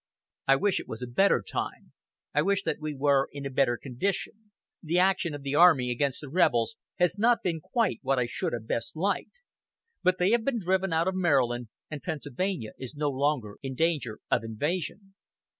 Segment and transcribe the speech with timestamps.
[0.47, 1.93] I wish it was a better time.
[2.33, 4.49] I wish that we were in a better condition.
[4.81, 8.53] The action of the army against the rebels has not been quite what I should
[8.53, 9.37] have best liked.
[10.01, 14.17] But they have been driven out of Maryland, and Pennsylvania is no longer in danger
[14.31, 15.13] of invasion.